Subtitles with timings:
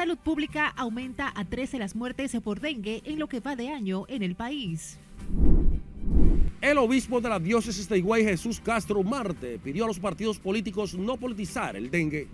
[0.00, 4.06] Salud Pública aumenta a 13 las muertes por dengue en lo que va de año
[4.08, 4.98] en el país.
[6.62, 10.94] El obispo de la diócesis de Higüey, Jesús Castro Marte, pidió a los partidos políticos
[10.94, 12.28] no politizar el dengue.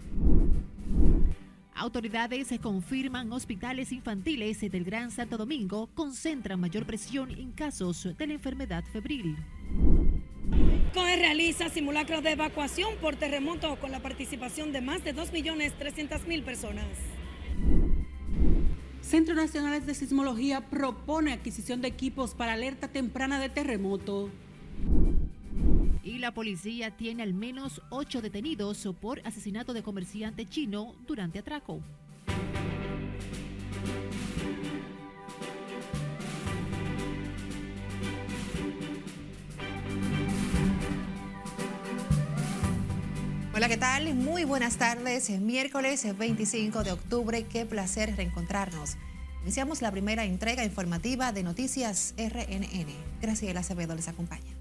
[1.75, 8.35] Autoridades confirman hospitales infantiles del Gran Santo Domingo concentran mayor presión en casos de la
[8.35, 9.37] enfermedad febril.
[10.95, 16.87] COE realiza simulacro de evacuación por terremoto con la participación de más de 2.300.000 personas.
[19.07, 24.31] Centro Nacional de Sismología propone adquisición de equipos para alerta temprana de terremoto.
[26.03, 31.81] Y la policía tiene al menos ocho detenidos por asesinato de comerciante chino durante atraco.
[43.57, 44.15] Hola, ¿qué tal?
[44.15, 45.31] Muy buenas tardes.
[45.31, 47.43] Miércoles 25 de octubre.
[47.45, 48.99] Qué placer reencontrarnos.
[49.45, 52.93] Iniciamos la primera entrega informativa de Noticias RNN.
[53.23, 54.53] Graciela Acevedo les acompaña.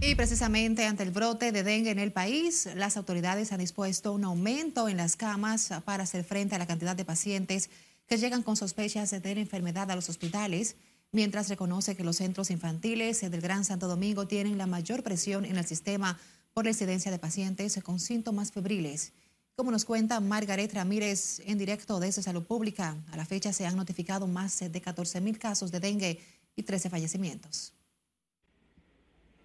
[0.00, 4.24] Y precisamente ante el brote de dengue en el país, las autoridades han dispuesto un
[4.24, 7.70] aumento en las camas para hacer frente a la cantidad de pacientes
[8.10, 10.74] que llegan con sospechas de la enfermedad a los hospitales,
[11.12, 15.56] mientras reconoce que los centros infantiles del Gran Santo Domingo tienen la mayor presión en
[15.56, 16.18] el sistema
[16.52, 19.12] por la incidencia de pacientes con síntomas febriles.
[19.54, 23.76] Como nos cuenta Margaret Ramírez en directo desde Salud Pública, a la fecha se han
[23.76, 26.18] notificado más de 14 mil casos de dengue
[26.56, 27.72] y 13 fallecimientos.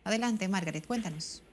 [0.03, 1.43] Adelante, Margaret, cuéntanos.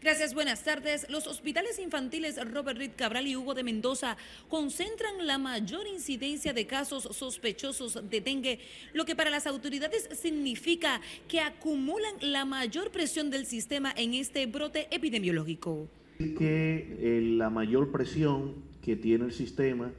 [0.00, 1.08] Gracias, buenas tardes.
[1.08, 4.16] Los hospitales infantiles Robert Reed Cabral y Hugo de Mendoza
[4.48, 8.60] concentran la mayor incidencia de casos sospechosos de dengue,
[8.92, 14.46] lo que para las autoridades significa que acumulan la mayor presión del sistema en este
[14.46, 15.88] brote epidemiológico.
[16.18, 19.92] Que eh, la mayor presión que tiene el sistema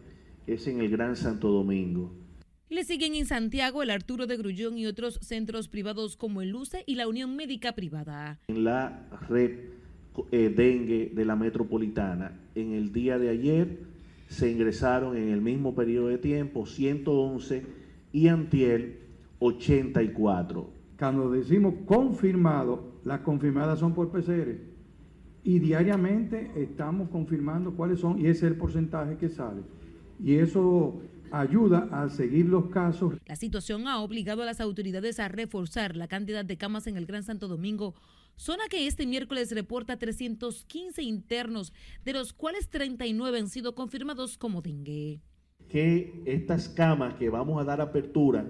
[0.45, 2.13] es en el Gran Santo Domingo.
[2.69, 6.83] Le siguen en Santiago el Arturo de Grullón y otros centros privados como el LUCE
[6.85, 8.39] y la Unión Médica Privada.
[8.49, 9.76] En la red
[10.31, 13.79] eh, dengue de la metropolitana, en el día de ayer
[14.27, 17.65] se ingresaron en el mismo periodo de tiempo 111
[18.11, 18.99] y antiel
[19.39, 20.69] 84.
[20.97, 24.57] Cuando decimos confirmado, las confirmadas son por PCR
[25.43, 29.61] y diariamente estamos confirmando cuáles son y ese es el porcentaje que sale.
[30.21, 30.99] Y eso
[31.31, 33.13] ayuda a seguir los casos.
[33.25, 37.05] La situación ha obligado a las autoridades a reforzar la cantidad de camas en el
[37.05, 37.93] Gran Santo Domingo,
[38.37, 41.73] zona que este miércoles reporta 315 internos,
[42.05, 45.19] de los cuales 39 han sido confirmados como dengue.
[45.67, 48.49] Que estas camas que vamos a dar apertura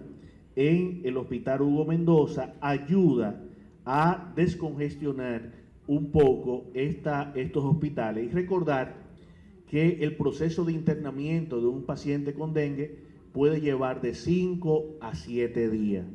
[0.55, 3.43] en el Hospital Hugo Mendoza ayuda
[3.85, 5.53] a descongestionar
[5.87, 9.07] un poco esta, estos hospitales y recordar
[9.67, 12.99] que el proceso de internamiento de un paciente con dengue
[13.33, 16.05] puede llevar de 5 a 7 días.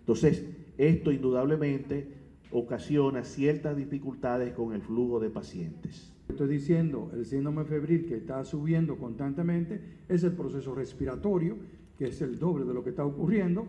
[0.00, 0.44] Entonces,
[0.78, 2.17] esto indudablemente
[2.50, 6.12] ocasiona ciertas dificultades con el flujo de pacientes.
[6.28, 11.56] Estoy diciendo, el síndrome febril que está subiendo constantemente es el proceso respiratorio,
[11.98, 13.66] que es el doble de lo que está ocurriendo,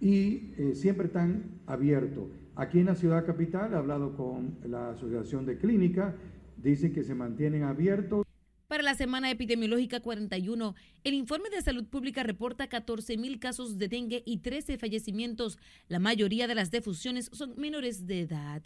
[0.00, 2.24] y eh, siempre están abiertos.
[2.54, 6.14] Aquí en la ciudad capital he hablado con la Asociación de Clínicas,
[6.62, 8.25] dicen que se mantienen abiertos.
[8.68, 13.86] Para la semana epidemiológica 41, el informe de salud pública reporta 14 mil casos de
[13.86, 15.56] dengue y 13 fallecimientos.
[15.86, 18.62] La mayoría de las defusiones son menores de edad.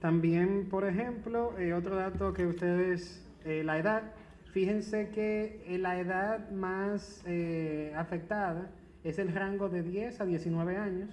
[0.00, 4.12] También, por ejemplo, eh, otro dato que ustedes, eh, la edad.
[4.52, 7.24] Fíjense que eh, la edad más
[7.96, 8.70] afectada
[9.02, 11.10] es el rango de 10 a 19 años,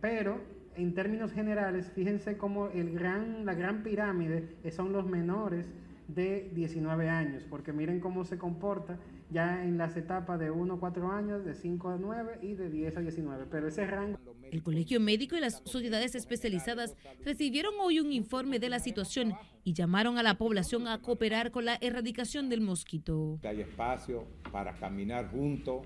[0.00, 0.40] pero
[0.76, 5.66] en términos generales, fíjense cómo el gran, la gran pirámide son los menores
[6.08, 8.98] de 19 años, porque miren cómo se comporta
[9.30, 12.70] ya en las etapas de 1 a 4 años, de 5 a 9 y de
[12.70, 13.46] 10 a 19.
[13.50, 14.18] Pero ese rango...
[14.50, 19.74] El Colegio Médico y las sociedades especializadas recibieron hoy un informe de la situación y
[19.74, 23.38] llamaron a la población a cooperar con la erradicación del mosquito.
[23.42, 25.82] Hay espacio para caminar juntos,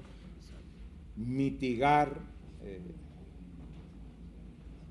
[1.16, 2.20] mitigar
[2.62, 2.80] eh,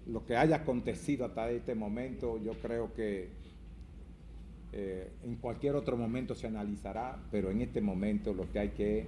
[0.07, 2.37] lo que haya acontecido hasta este momento.
[2.43, 3.40] Yo creo que
[4.73, 9.05] eh, en cualquier otro momento se analizará, pero en este momento lo que hay que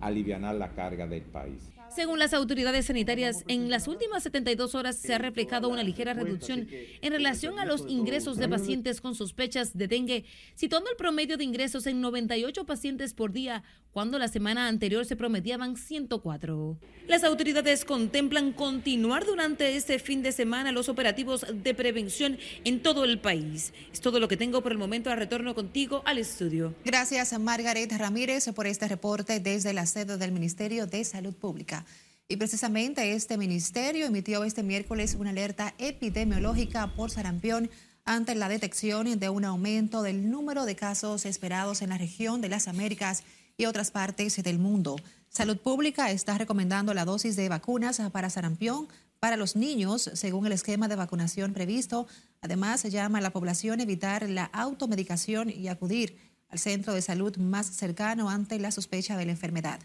[0.00, 1.73] aliviar la carga del país.
[1.94, 6.66] Según las autoridades sanitarias, en las últimas 72 horas se ha reflejado una ligera reducción
[7.00, 10.24] en relación a los ingresos de pacientes con sospechas de dengue,
[10.56, 13.62] situando el promedio de ingresos en 98 pacientes por día,
[13.92, 16.76] cuando la semana anterior se promediaban 104.
[17.06, 23.04] Las autoridades contemplan continuar durante este fin de semana los operativos de prevención en todo
[23.04, 23.72] el país.
[23.92, 25.10] Es todo lo que tengo por el momento.
[25.10, 26.74] A retorno contigo al estudio.
[26.84, 31.83] Gracias a Margaret Ramírez por este reporte desde la sede del Ministerio de Salud Pública.
[32.26, 37.70] Y precisamente este ministerio emitió este miércoles una alerta epidemiológica por sarampión
[38.06, 42.48] ante la detección de un aumento del número de casos esperados en la región de
[42.48, 43.24] las Américas
[43.58, 44.96] y otras partes del mundo.
[45.28, 48.88] Salud Pública está recomendando la dosis de vacunas para sarampión
[49.20, 52.06] para los niños según el esquema de vacunación previsto.
[52.40, 56.18] Además, se llama a la población evitar la automedicación y acudir
[56.48, 59.80] al centro de salud más cercano ante la sospecha de la enfermedad.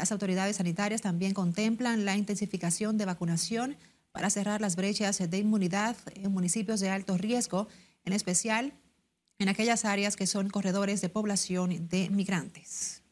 [0.00, 3.76] Las autoridades sanitarias también contemplan la intensificación de vacunación
[4.12, 7.68] para cerrar las brechas de inmunidad en municipios de alto riesgo,
[8.06, 8.72] en especial
[9.38, 13.02] en aquellas áreas que son corredores de población de migrantes.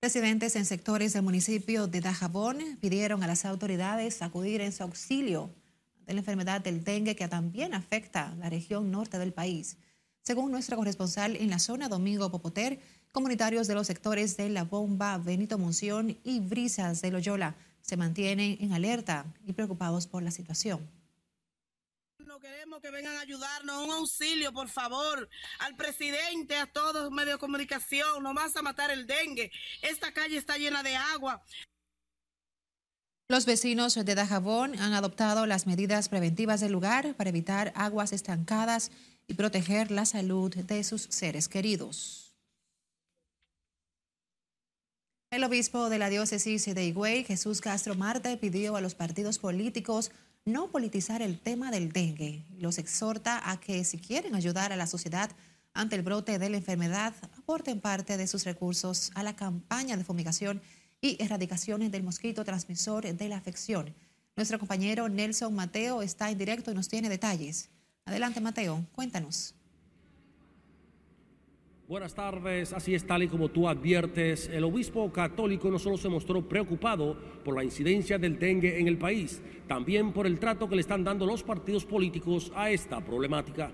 [0.00, 5.50] Residentes en sectores del municipio de Dajabón pidieron a las autoridades acudir en su auxilio
[6.06, 9.76] de la enfermedad del dengue que también afecta la región norte del país.
[10.22, 12.80] Según nuestro corresponsal en la zona, Domingo Popoter,
[13.12, 18.58] comunitarios de los sectores de La Bomba, Benito Monción y Brisas de Loyola se mantienen
[18.60, 20.88] en alerta y preocupados por la situación
[22.40, 25.28] queremos que vengan a ayudarnos, un auxilio, por favor,
[25.60, 29.50] al presidente, a todos los medios de comunicación, no vas a matar el dengue.
[29.82, 31.42] Esta calle está llena de agua.
[33.28, 38.90] Los vecinos de Dajabón han adoptado las medidas preventivas del lugar para evitar aguas estancadas
[39.26, 42.27] y proteger la salud de sus seres queridos.
[45.30, 50.10] El obispo de la diócesis de Higüey, Jesús Castro Marte, pidió a los partidos políticos
[50.46, 52.46] no politizar el tema del dengue.
[52.56, 55.30] Los exhorta a que si quieren ayudar a la sociedad
[55.74, 60.04] ante el brote de la enfermedad, aporten parte de sus recursos a la campaña de
[60.04, 60.62] fumigación
[61.02, 63.94] y erradicación del mosquito transmisor de la afección.
[64.34, 67.68] Nuestro compañero Nelson Mateo está en directo y nos tiene detalles.
[68.06, 69.57] Adelante, Mateo, cuéntanos.
[71.88, 76.10] Buenas tardes, así es tal y como tú adviertes, el obispo católico no solo se
[76.10, 80.74] mostró preocupado por la incidencia del dengue en el país, también por el trato que
[80.74, 83.72] le están dando los partidos políticos a esta problemática.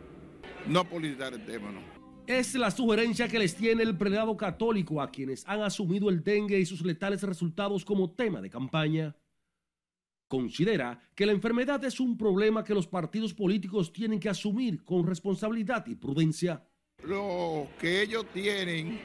[0.69, 1.81] No politizar el tema, no.
[2.29, 6.61] Es la sugerencia que les tiene el prelado católico a quienes han asumido el dengue
[6.61, 9.17] y sus letales resultados como tema de campaña.
[10.29, 15.05] Considera que la enfermedad es un problema que los partidos políticos tienen que asumir con
[15.05, 16.63] responsabilidad y prudencia
[17.07, 19.01] lo que ellos tienen,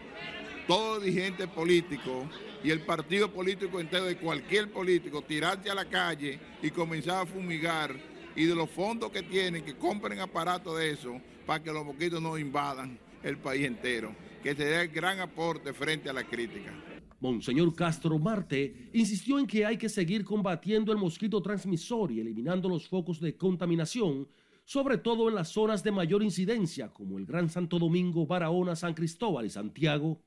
[0.68, 2.28] todo dirigente político
[2.64, 7.26] y el partido político entero de cualquier político, tirarse a la calle y comenzar a
[7.26, 7.96] fumigar
[8.36, 12.22] y de los fondos que tienen, que compren aparatos de eso para que los mosquitos
[12.22, 16.74] no invadan el país entero, que sería el gran aporte frente a la crítica.
[17.20, 22.70] Monseñor Castro Marte insistió en que hay que seguir combatiendo el mosquito transmisor y eliminando
[22.70, 24.26] los focos de contaminación
[24.70, 28.94] sobre todo en las zonas de mayor incidencia, como el Gran Santo Domingo, Barahona, San
[28.94, 30.22] Cristóbal y Santiago.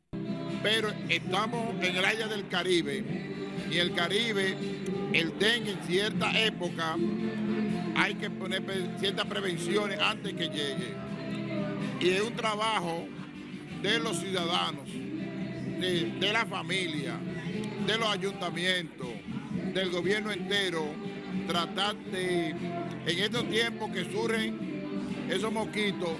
[0.64, 3.04] Pero estamos en el área del Caribe
[3.70, 4.56] y el Caribe,
[5.12, 6.96] el dengue en cierta época,
[7.94, 8.64] hay que poner
[8.98, 10.96] ciertas prevenciones antes que llegue.
[12.00, 13.06] Y es un trabajo
[13.80, 17.16] de los ciudadanos, de, de la familia,
[17.86, 19.06] de los ayuntamientos,
[19.72, 20.84] del gobierno entero,
[21.46, 22.56] tratar de,
[23.06, 24.58] en estos tiempos que surgen
[25.28, 26.10] esos mosquitos,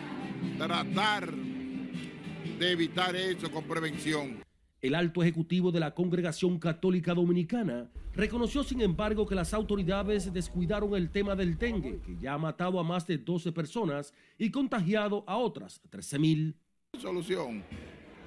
[0.59, 4.43] tratar de evitar eso con prevención.
[4.81, 10.95] El alto ejecutivo de la Congregación Católica Dominicana reconoció, sin embargo, que las autoridades descuidaron
[10.97, 15.23] el tema del dengue, que ya ha matado a más de 12 personas y contagiado
[15.27, 16.57] a otras 13 mil.
[16.99, 17.63] Solución.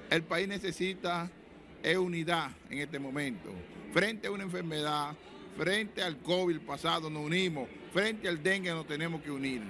[0.10, 1.30] El país necesita
[2.00, 3.50] unidad en este momento
[3.92, 5.16] frente a una enfermedad
[5.56, 9.62] Frente al COVID pasado nos unimos, frente al dengue nos tenemos que unir.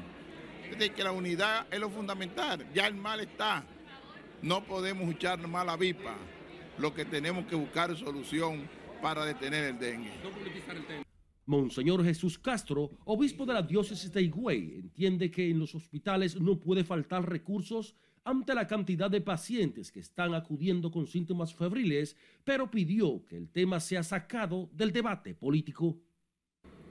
[0.64, 3.64] Es decir, que la unidad es lo fundamental, ya el mal está.
[4.42, 6.16] No podemos echar mal la vipa.
[6.80, 8.68] Lo que tenemos que buscar es solución
[9.00, 10.12] para detener el dengue.
[11.46, 16.60] Monseñor Jesús Castro, obispo de la diócesis de Higüey, entiende que en los hospitales no
[16.60, 22.70] puede faltar recursos ante la cantidad de pacientes que están acudiendo con síntomas febriles, pero
[22.70, 25.96] pidió que el tema sea sacado del debate político.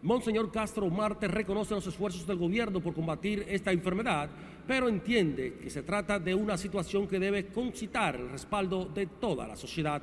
[0.01, 4.31] Monseñor Castro Marte reconoce los esfuerzos del gobierno por combatir esta enfermedad,
[4.67, 9.49] pero entiende que se trata de una situación que debe concitar el respaldo de toda
[9.49, 10.03] la sociedad.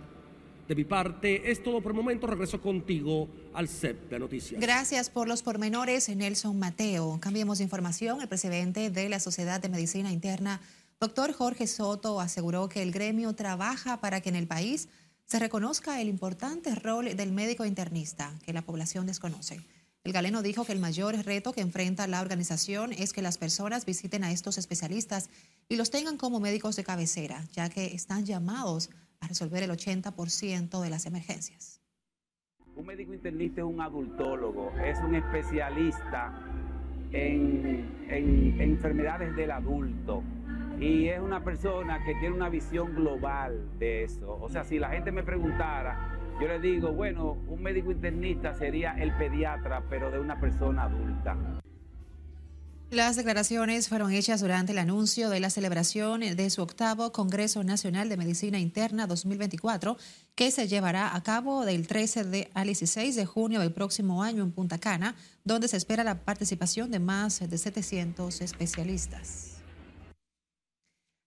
[0.67, 2.27] De mi parte, es todo por el momento.
[2.27, 4.61] Regreso contigo al CEP de Noticias.
[4.61, 7.19] Gracias por los pormenores, Nelson Mateo.
[7.19, 8.21] Cambiemos de información.
[8.21, 10.61] El presidente de la Sociedad de Medicina Interna,
[11.01, 14.87] doctor Jorge Soto, aseguró que el gremio trabaja para que en el país
[15.25, 19.61] se reconozca el importante rol del médico internista que la población desconoce.
[20.03, 23.83] El galeno dijo que el mayor reto que enfrenta la organización es que las personas
[23.85, 25.31] visiten a estos especialistas
[25.67, 28.91] y los tengan como médicos de cabecera, ya que están llamados
[29.21, 31.81] a resolver el 80% de las emergencias.
[32.75, 36.31] Un médico internista es un adultólogo, es un especialista
[37.11, 40.23] en, en enfermedades del adulto
[40.81, 44.39] y es una persona que tiene una visión global de eso.
[44.41, 48.93] O sea, si la gente me preguntara, yo le digo, bueno, un médico internista sería
[48.93, 51.37] el pediatra, pero de una persona adulta.
[52.89, 58.09] Las declaraciones fueron hechas durante el anuncio de la celebración de su octavo Congreso Nacional
[58.09, 59.97] de Medicina Interna 2024,
[60.33, 64.43] que se llevará a cabo del 13 de, al 16 de junio del próximo año
[64.43, 69.50] en Punta Cana, donde se espera la participación de más de 700 especialistas.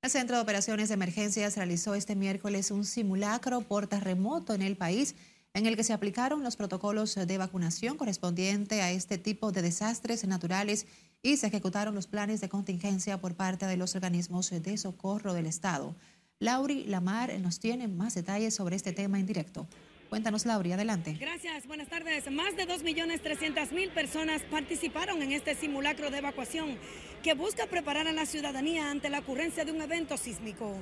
[0.05, 4.77] El Centro de Operaciones de Emergencias realizó este miércoles un simulacro por terremoto en el
[4.77, 5.15] país
[5.55, 10.27] en el que se aplicaron los protocolos de vacunación correspondiente a este tipo de desastres
[10.27, 10.87] naturales
[11.23, 15.47] y se ejecutaron los planes de contingencia por parte de los organismos de socorro del
[15.47, 15.97] Estado.
[16.39, 19.67] Lauri Lamar nos tiene más detalles sobre este tema en directo.
[20.15, 21.17] Cuéntanos, Lauri, adelante.
[21.19, 22.31] Gracias, buenas tardes.
[22.31, 26.79] Más de 2.300.000 personas participaron en este simulacro de evacuación
[27.25, 30.73] que busca preparar a la ciudadanía ante la ocurrencia de un evento sísmico.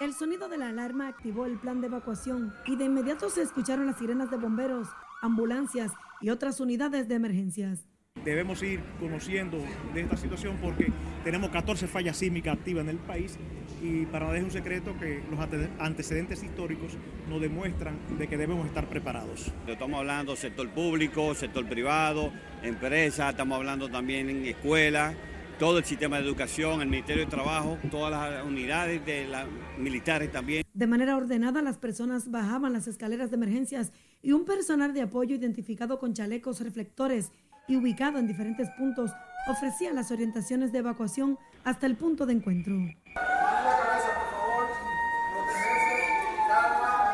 [0.00, 3.84] El sonido de la alarma activó el plan de evacuación y de inmediato se escucharon
[3.84, 4.88] las sirenas de bomberos,
[5.20, 7.84] ambulancias y otras unidades de emergencias
[8.24, 9.58] debemos ir conociendo
[9.94, 10.92] de esta situación porque
[11.24, 13.38] tenemos 14 fallas sísmicas activas en el país
[13.82, 15.38] y para nadie es un secreto que los
[15.78, 16.92] antecedentes históricos
[17.28, 19.52] nos demuestran de que debemos estar preparados.
[19.66, 22.32] Estamos hablando sector público, sector privado,
[22.62, 25.14] empresas, estamos hablando también en escuelas,
[25.58, 29.46] todo el sistema de educación, el Ministerio de Trabajo, todas las unidades de las
[29.78, 30.64] militares también.
[30.74, 33.92] De manera ordenada, las personas bajaban las escaleras de emergencias
[34.22, 37.30] y un personal de apoyo identificado con chalecos reflectores
[37.68, 39.10] y ubicado en diferentes puntos,
[39.48, 42.76] ofrecía las orientaciones de evacuación hasta el punto de encuentro.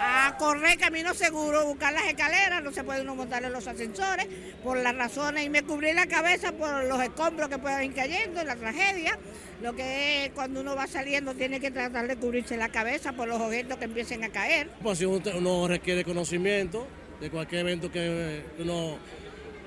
[0.01, 4.27] A correr camino seguro, buscar las escaleras, no se puede uno montar en los ascensores
[4.63, 8.41] por las razones y me cubrí la cabeza por los escombros que pueden ir cayendo
[8.41, 9.19] en la tragedia.
[9.63, 13.29] Lo que es cuando uno va saliendo tiene que tratar de cubrirse la cabeza por
[13.29, 14.71] los objetos que empiecen a caer.
[14.83, 16.87] Pues si uno requiere conocimiento
[17.21, 18.97] de cualquier evento que uno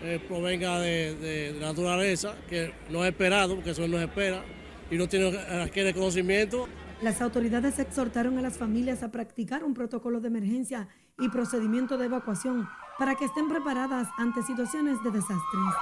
[0.06, 4.44] eh, provenga de, la naturaleza, que no es esperado, porque eso no es espera,
[4.92, 6.68] y no tiene adquiere conocimiento.
[7.02, 10.88] Las autoridades exhortaron a las familias a practicar un protocolo de emergencia
[11.20, 12.70] y procedimiento de evacuación
[13.00, 15.74] para que estén preparadas ante situaciones de desastres.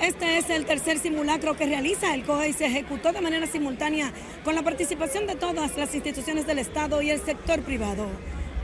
[0.00, 4.10] Este es el tercer simulacro que realiza el COE y se ejecutó de manera simultánea
[4.44, 8.06] con la participación de todas las instituciones del Estado y el sector privado.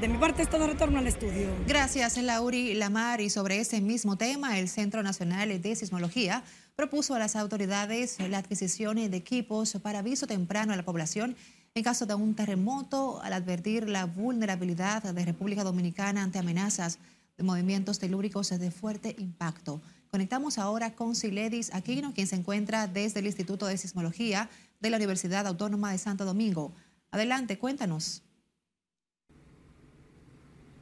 [0.00, 1.48] De mi parte es todo retorno al estudio.
[1.66, 3.22] Gracias, Lauri Lamar.
[3.22, 8.36] Y sobre ese mismo tema, el Centro Nacional de Sismología propuso a las autoridades la
[8.36, 11.34] adquisición de equipos para aviso temprano a la población
[11.74, 16.98] en caso de un terremoto, al advertir la vulnerabilidad de República Dominicana ante amenazas
[17.38, 19.80] de movimientos telúricos de fuerte impacto.
[20.10, 24.98] Conectamos ahora con Siledis Aquino, quien se encuentra desde el Instituto de Sismología de la
[24.98, 26.74] Universidad Autónoma de Santo Domingo.
[27.10, 28.25] Adelante, cuéntanos.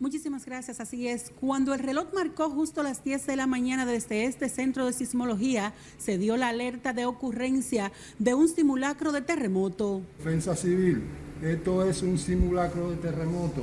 [0.04, 1.32] Muchísimas gracias, así es.
[1.40, 5.72] Cuando el reloj marcó justo las 10 de la mañana desde este centro de sismología,
[5.96, 10.02] se dio la alerta de ocurrencia de un simulacro de terremoto.
[10.18, 11.04] Defensa civil,
[11.42, 13.62] esto es un simulacro de terremoto.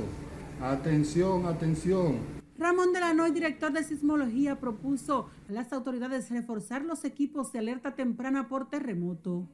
[0.60, 2.16] Atención, atención.
[2.58, 8.48] Ramón Delanoy, director de sismología, propuso a las autoridades reforzar los equipos de alerta temprana
[8.48, 9.46] por terremoto.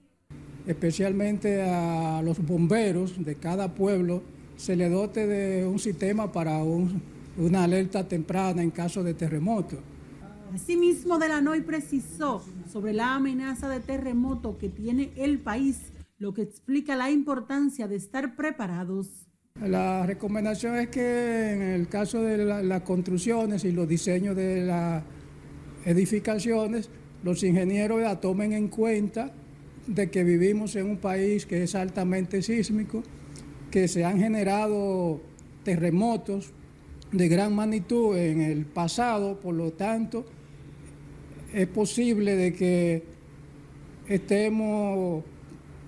[0.66, 4.22] Especialmente a los bomberos de cada pueblo
[4.58, 9.78] se le dote de un sistema para una alerta temprana en caso de terremoto.
[10.52, 16.96] Asimismo, Delanoy precisó sobre la amenaza de terremoto que tiene el país, lo que explica
[16.96, 19.28] la importancia de estar preparados.
[19.62, 25.04] La recomendación es que en el caso de las construcciones y los diseños de las
[25.84, 26.90] edificaciones,
[27.22, 29.32] los ingenieros la tomen en cuenta
[29.86, 33.04] de que vivimos en un país que es altamente sísmico
[33.70, 35.20] que se han generado
[35.64, 36.52] terremotos
[37.12, 40.26] de gran magnitud en el pasado, por lo tanto,
[41.52, 43.04] es posible de que
[44.08, 45.24] estemos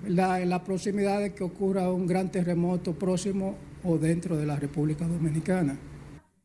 [0.07, 5.07] en la proximidad de que ocurra un gran terremoto próximo o dentro de la República
[5.07, 5.79] Dominicana.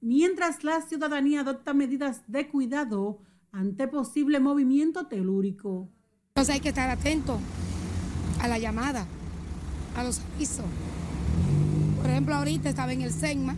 [0.02, 3.20] Mientras la ciudadanía adopta medidas de cuidado
[3.52, 5.90] ante posible movimiento telúrico.
[6.30, 7.40] Entonces hay que estar atento
[8.42, 9.08] a la llamada,
[9.96, 10.66] a los avisos.
[12.06, 13.56] Por ejemplo, ahorita estaba en el SEGMA,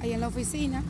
[0.00, 0.82] ahí en la oficina,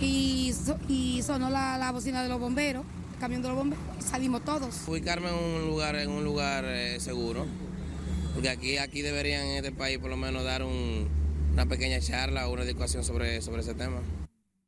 [0.00, 0.50] y,
[0.88, 4.42] y sonó la, la, bocina de los bomberos, el camión de los bomberos, y salimos
[4.46, 4.88] todos.
[4.88, 7.44] Ubicarme en un lugar, en un lugar eh, seguro,
[8.32, 11.06] porque aquí, aquí deberían en este país por lo menos dar un,
[11.52, 14.00] una pequeña charla o una educación sobre, sobre ese tema.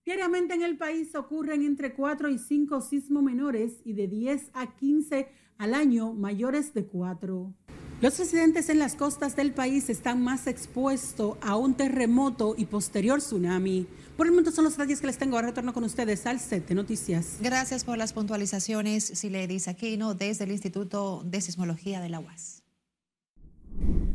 [0.04, 4.76] Diariamente en el país ocurren entre 4 y 5 sismos menores y de 10 a
[4.76, 7.54] 15 al año mayores de 4.
[8.00, 13.18] Los residentes en las costas del país están más expuestos a un terremoto y posterior
[13.18, 13.86] tsunami.
[14.16, 15.36] Por el momento son los detalles que les tengo.
[15.36, 17.36] Ahora retorno con ustedes al set de noticias.
[17.42, 22.62] Gracias por las puntualizaciones, Siledis Aquino, desde el Instituto de Sismología de la UAS.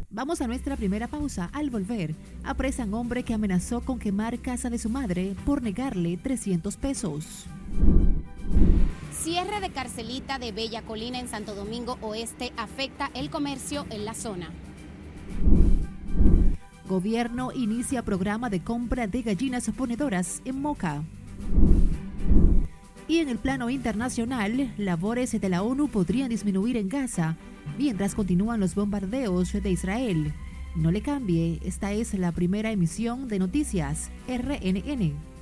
[0.09, 1.51] Vamos a nuestra primera pausa.
[1.53, 6.75] Al volver, apresan hombre que amenazó con quemar casa de su madre por negarle 300
[6.77, 7.45] pesos.
[9.21, 14.13] Cierre de carcelita de Bella Colina en Santo Domingo Oeste afecta el comercio en la
[14.13, 14.49] zona.
[16.87, 21.03] Gobierno inicia programa de compra de gallinas ponedoras en Moca.
[23.07, 27.35] Y en el plano internacional, labores de la ONU podrían disminuir en Gaza
[27.79, 30.33] mientras continúan los bombardeos de Israel.
[30.75, 35.34] No le cambie, esta es la primera emisión de Noticias RNN.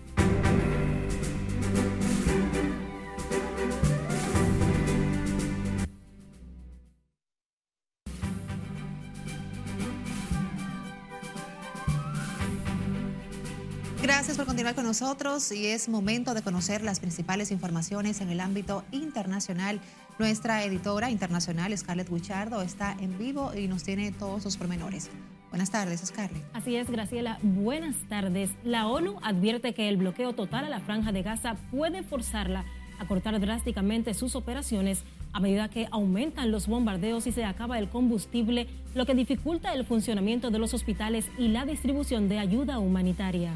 [14.64, 19.82] Con nosotros y es momento de conocer las principales informaciones en el ámbito internacional.
[20.18, 25.12] Nuestra editora internacional, Scarlett Wichardo, está en vivo y nos tiene todos los pormenores.
[25.50, 26.44] Buenas tardes, Scarlett.
[26.54, 27.38] Así es, Graciela.
[27.44, 28.52] Buenas tardes.
[28.64, 32.64] La ONU advierte que el bloqueo total a la franja de Gaza puede forzarla
[33.00, 35.04] a cortar drásticamente sus operaciones
[35.34, 39.86] a medida que aumentan los bombardeos y se acaba el combustible, lo que dificulta el
[39.86, 43.54] funcionamiento de los hospitales y la distribución de ayuda humanitaria.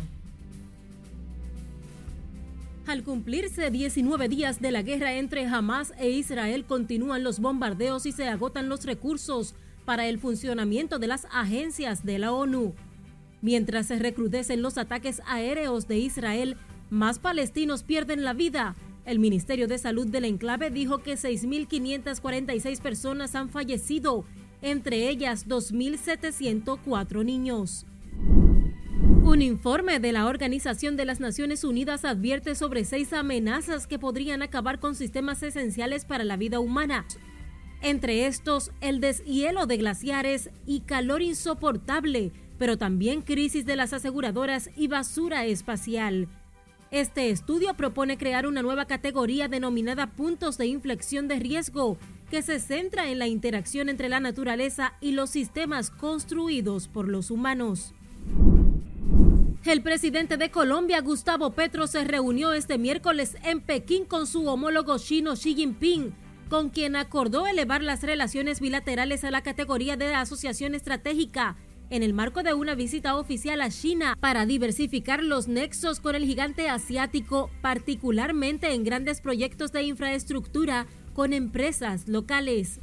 [2.88, 8.14] Al cumplirse 19 días de la guerra entre Hamas e Israel, continúan los bombardeos y
[8.14, 12.74] se agotan los recursos para el funcionamiento de las agencias de la ONU.
[13.42, 16.56] Mientras se recrudecen los ataques aéreos de Israel,
[16.90, 18.74] más palestinos pierden la vida.
[19.06, 24.24] El Ministerio de Salud del enclave dijo que 6.546 personas han fallecido,
[24.62, 27.86] entre ellas 2.704 niños.
[29.28, 34.42] Un informe de la Organización de las Naciones Unidas advierte sobre seis amenazas que podrían
[34.42, 37.06] acabar con sistemas esenciales para la vida humana.
[37.82, 44.70] Entre estos, el deshielo de glaciares y calor insoportable, pero también crisis de las aseguradoras
[44.78, 46.30] y basura espacial.
[46.90, 51.98] Este estudio propone crear una nueva categoría denominada puntos de inflexión de riesgo,
[52.32, 57.30] que se centra en la interacción entre la naturaleza y los sistemas construidos por los
[57.30, 57.94] humanos.
[59.66, 64.98] El presidente de Colombia, Gustavo Petro, se reunió este miércoles en Pekín con su homólogo
[64.98, 66.14] chino Xi Jinping,
[66.50, 71.58] con quien acordó elevar las relaciones bilaterales a la categoría de asociación estratégica
[71.90, 76.26] en el marco de una visita oficial a China para diversificar los nexos con el
[76.26, 82.80] gigante asiático, particularmente en grandes proyectos de infraestructura con empresas locales.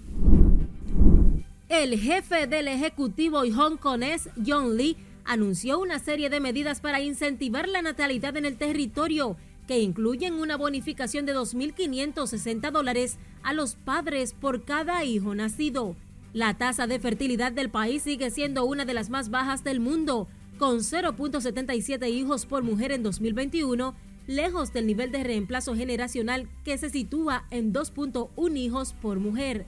[1.69, 7.83] El jefe del Ejecutivo hongkonés, John Lee, anunció una serie de medidas para incentivar la
[7.83, 14.65] natalidad en el territorio, que incluyen una bonificación de 2.560 dólares a los padres por
[14.65, 15.97] cada hijo nacido.
[16.33, 20.29] La tasa de fertilidad del país sigue siendo una de las más bajas del mundo,
[20.59, 23.95] con 0.77 hijos por mujer en 2021,
[24.27, 29.67] lejos del nivel de reemplazo generacional que se sitúa en 2.1 hijos por mujer.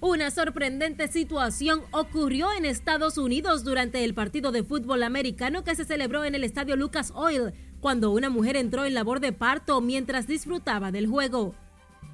[0.00, 5.84] Una sorprendente situación ocurrió en Estados Unidos durante el partido de fútbol americano que se
[5.84, 10.28] celebró en el estadio Lucas Oil, cuando una mujer entró en labor de parto mientras
[10.28, 11.52] disfrutaba del juego.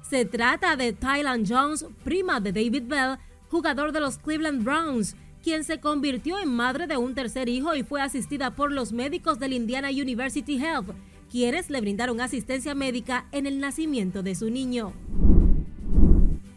[0.01, 3.17] Se trata de Tylan Jones, prima de David Bell,
[3.49, 7.83] jugador de los Cleveland Browns, quien se convirtió en madre de un tercer hijo y
[7.83, 10.89] fue asistida por los médicos del Indiana University Health,
[11.29, 14.91] quienes le brindaron asistencia médica en el nacimiento de su niño.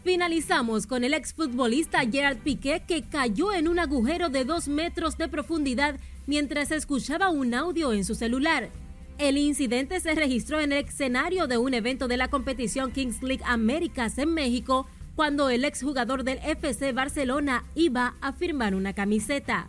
[0.09, 5.27] Finalizamos con el exfutbolista Gerard Piqué que cayó en un agujero de dos metros de
[5.27, 8.71] profundidad mientras escuchaba un audio en su celular.
[9.19, 13.43] El incidente se registró en el escenario de un evento de la competición Kings League
[13.45, 19.67] Américas en México cuando el exjugador del FC Barcelona iba a firmar una camiseta.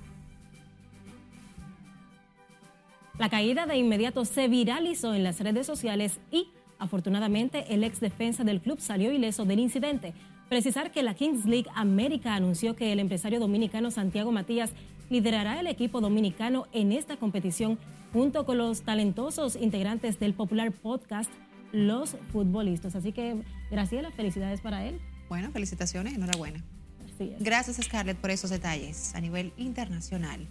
[3.18, 6.48] La caída de inmediato se viralizó en las redes sociales y,
[6.78, 10.14] afortunadamente, el ex defensa del club salió ileso del incidente.
[10.50, 14.72] Precisar que la Kings League América anunció que el empresario dominicano Santiago Matías
[15.08, 17.78] liderará el equipo dominicano en esta competición
[18.12, 21.30] junto con los talentosos integrantes del popular podcast
[21.70, 22.96] Los Futbolistas.
[22.96, 25.00] Así que, Graciela, felicidades para él.
[25.28, 26.64] Bueno, felicitaciones, enhorabuena.
[27.38, 30.48] Gracias, Scarlett, por esos detalles a nivel internacional.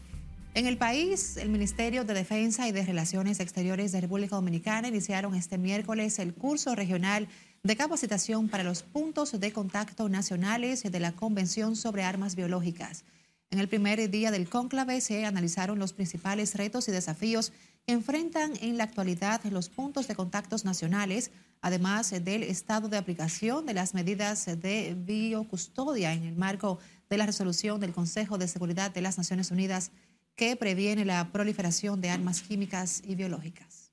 [0.54, 5.36] En el país, el Ministerio de Defensa y de Relaciones Exteriores de República Dominicana iniciaron
[5.36, 7.28] este miércoles el curso regional
[7.64, 13.04] de capacitación para los puntos de contacto nacionales de la Convención sobre Armas Biológicas.
[13.52, 17.52] En el primer día del cónclave se analizaron los principales retos y desafíos
[17.86, 23.66] que enfrentan en la actualidad los puntos de contactos nacionales, además del estado de aplicación
[23.66, 28.92] de las medidas de biocustodia en el marco de la resolución del Consejo de Seguridad
[28.92, 29.92] de las Naciones Unidas
[30.36, 33.92] que previene la proliferación de armas químicas y biológicas.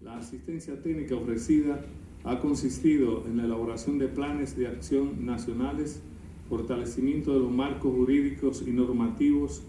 [0.00, 1.80] La asistencia técnica ofrecida
[2.24, 6.02] ha consistido en la elaboración de planes de acción nacionales,
[6.48, 9.62] fortalecimiento de los marcos jurídicos y normativos,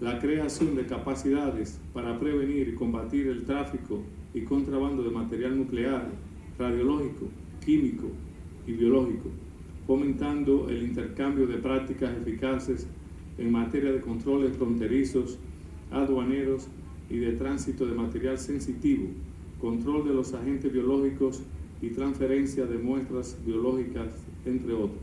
[0.00, 4.02] la creación de capacidades para prevenir y combatir el tráfico
[4.34, 6.08] y contrabando de material nuclear,
[6.58, 7.28] radiológico,
[7.64, 8.08] químico
[8.66, 9.30] y biológico,
[9.86, 12.86] fomentando el intercambio de prácticas eficaces
[13.38, 15.38] en materia de controles fronterizos
[15.90, 16.68] aduaneros
[17.08, 19.08] y de tránsito de material sensitivo,
[19.60, 21.42] control de los agentes biológicos
[21.80, 24.08] y transferencia de muestras biológicas,
[24.44, 25.02] entre otras.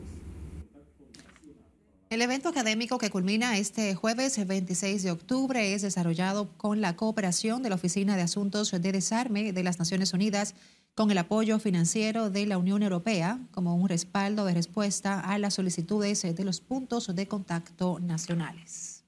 [2.09, 7.63] El evento académico que culmina este jueves 26 de octubre es desarrollado con la cooperación
[7.63, 10.53] de la Oficina de Asuntos de Desarme de las Naciones Unidas
[10.93, 15.55] con el apoyo financiero de la Unión Europea como un respaldo de respuesta a las
[15.55, 19.03] solicitudes de los puntos de contacto nacionales.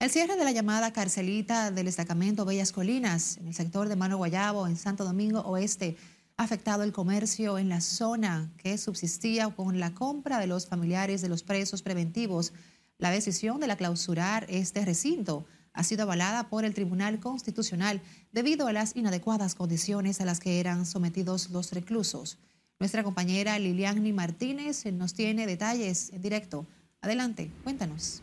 [0.00, 4.16] El cierre de la llamada carcelita del destacamento Bellas Colinas en el sector de Mano
[4.16, 5.96] Guayabo en Santo Domingo Oeste
[6.38, 11.28] afectado el comercio en la zona que subsistía con la compra de los familiares de
[11.28, 12.52] los presos preventivos.
[12.96, 18.00] La decisión de la clausurar este recinto ha sido avalada por el Tribunal Constitucional
[18.32, 22.38] debido a las inadecuadas condiciones a las que eran sometidos los reclusos.
[22.78, 26.66] Nuestra compañera Liliani Martínez nos tiene detalles en directo.
[27.00, 28.22] Adelante, cuéntanos.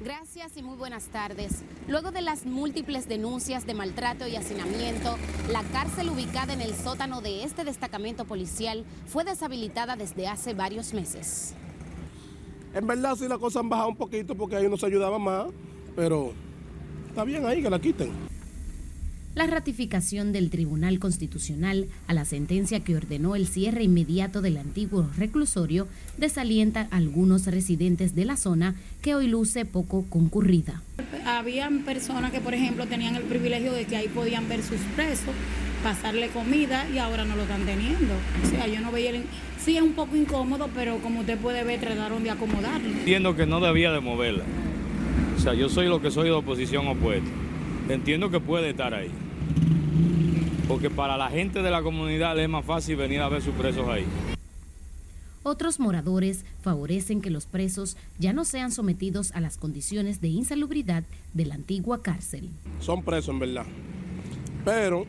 [0.00, 1.62] Gracias y muy buenas tardes.
[1.88, 5.16] Luego de las múltiples denuncias de maltrato y hacinamiento,
[5.50, 10.92] la cárcel ubicada en el sótano de este destacamento policial fue deshabilitada desde hace varios
[10.92, 11.54] meses.
[12.74, 15.46] En verdad sí la cosa han bajado un poquito porque ahí nos ayudaba más,
[15.94, 16.32] pero
[17.08, 18.12] está bien ahí que la quiten
[19.36, 25.10] la ratificación del Tribunal Constitucional a la sentencia que ordenó el cierre inmediato del antiguo
[25.18, 30.82] reclusorio desalienta a algunos residentes de la zona que hoy luce poco concurrida.
[31.26, 35.34] Habían personas que, por ejemplo, tenían el privilegio de que ahí podían ver sus presos,
[35.82, 38.14] pasarle comida y ahora no lo están teniendo.
[38.42, 39.10] O sea, yo no veía...
[39.10, 39.24] El...
[39.62, 42.88] Sí, es un poco incómodo, pero como usted puede ver, trataron de acomodarlo.
[42.88, 44.44] Entiendo que no debía de moverla.
[45.36, 47.28] O sea, yo soy lo que soy de oposición opuesta.
[47.90, 49.10] Entiendo que puede estar ahí
[50.68, 53.86] porque para la gente de la comunidad es más fácil venir a ver sus presos
[53.88, 54.04] ahí.
[55.42, 61.04] Otros moradores favorecen que los presos ya no sean sometidos a las condiciones de insalubridad
[61.34, 62.50] de la antigua cárcel.
[62.80, 63.66] Son presos en verdad,
[64.64, 65.06] pero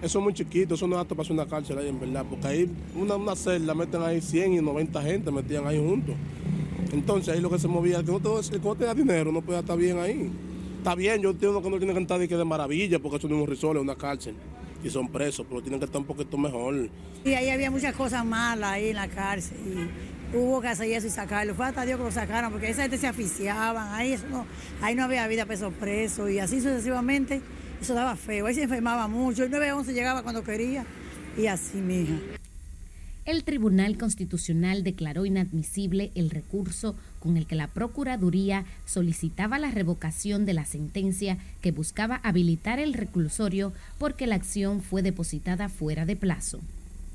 [0.00, 2.46] eso es muy chiquito, eso no es apto para una cárcel ahí en verdad, porque
[2.46, 6.14] ahí una, una celda meten ahí 100 y 90 gente, metían ahí juntos.
[6.90, 9.60] Entonces ahí lo que se movía, el que no, el que no dinero no puede
[9.60, 10.30] estar bien ahí.
[10.80, 13.28] Está bien, yo entiendo que no tiene que estar de, que de maravilla, porque eso
[13.28, 14.34] no es un resort, es una cárcel
[14.82, 16.88] y son presos, pero tienen que estar un poquito mejor.
[17.22, 19.58] Y ahí había muchas cosas malas ahí en la cárcel
[20.32, 21.54] y hubo que hacer eso y sacarlo.
[21.54, 24.46] Fue hasta Dios que lo sacaron porque esa gente se aficiaban, ahí, no,
[24.80, 27.42] ahí no había vida para esos presos y así sucesivamente.
[27.78, 30.86] Eso daba feo, ahí se enfermaba mucho, el 911 llegaba cuando quería
[31.36, 32.39] y así, mija
[33.24, 40.46] el Tribunal Constitucional declaró inadmisible el recurso con el que la Procuraduría solicitaba la revocación
[40.46, 46.16] de la sentencia que buscaba habilitar el reclusorio porque la acción fue depositada fuera de
[46.16, 46.60] plazo.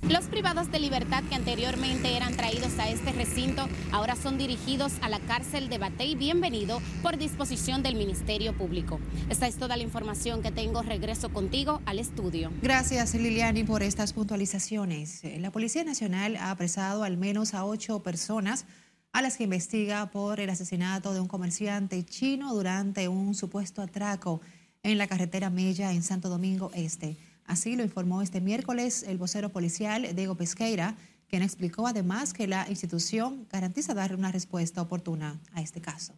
[0.09, 5.09] Los privados de libertad que anteriormente eran traídos a este recinto ahora son dirigidos a
[5.09, 8.99] la cárcel de Batey Bienvenido por disposición del Ministerio Público.
[9.29, 10.83] Esta es toda la información que tengo.
[10.83, 12.51] Regreso contigo al estudio.
[12.61, 15.21] Gracias Liliani por estas puntualizaciones.
[15.39, 18.65] La Policía Nacional ha apresado al menos a ocho personas
[19.11, 24.39] a las que investiga por el asesinato de un comerciante chino durante un supuesto atraco
[24.83, 27.17] en la carretera Mella en Santo Domingo Este.
[27.45, 30.97] Así lo informó este miércoles el vocero policial Diego Pesqueira,
[31.29, 36.13] quien explicó además que la institución garantiza dar una respuesta oportuna a este caso.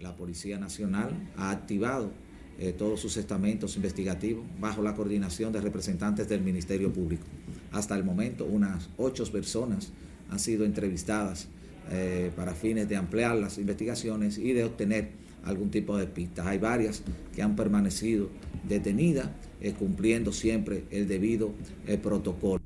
[0.00, 2.12] La Policía Nacional ha activado
[2.58, 7.24] eh, todos sus estamentos investigativos bajo la coordinación de representantes del Ministerio Público.
[7.70, 9.92] Hasta el momento, unas ocho personas
[10.30, 11.48] han sido entrevistadas
[11.90, 15.10] eh, para fines de ampliar las investigaciones y de obtener
[15.48, 16.46] algún tipo de pistas.
[16.46, 17.02] Hay varias
[17.34, 18.28] que han permanecido
[18.68, 19.28] detenidas,
[19.60, 21.52] eh, cumpliendo siempre el debido
[22.02, 22.62] protocolo.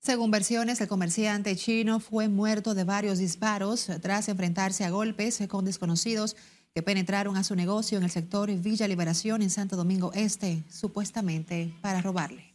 [0.00, 5.64] Según versiones, el comerciante chino fue muerto de varios disparos tras enfrentarse a golpes con
[5.64, 6.36] desconocidos
[6.74, 11.74] que penetraron a su negocio en el sector Villa Liberación en Santo Domingo Este, supuestamente
[11.82, 12.51] para robarle.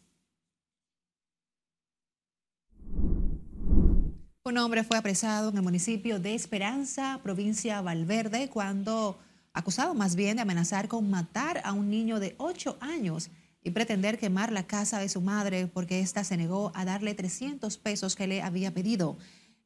[4.47, 9.19] Un hombre fue apresado en el municipio de Esperanza, provincia Valverde, cuando
[9.51, 13.29] acusado más bien de amenazar con matar a un niño de 8 años
[13.62, 17.77] y pretender quemar la casa de su madre porque ésta se negó a darle 300
[17.77, 19.17] pesos que le había pedido.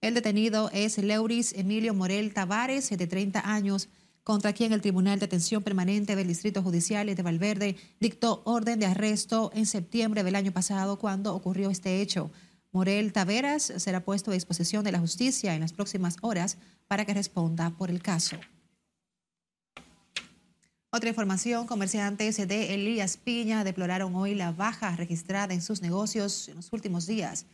[0.01, 3.87] El detenido es Leuris Emilio Morel Tavares, de 30 años,
[4.23, 8.87] contra quien el Tribunal de Atención Permanente del Distrito Judicial de Valverde dictó orden de
[8.87, 12.31] arresto en septiembre del año pasado cuando ocurrió este hecho.
[12.71, 16.57] Morel Taveras será puesto a disposición de la justicia en las próximas horas
[16.87, 18.37] para que responda por el caso.
[20.93, 26.55] Otra información, comerciantes de Elías Piña deploraron hoy la baja registrada en sus negocios en
[26.55, 27.45] los últimos días,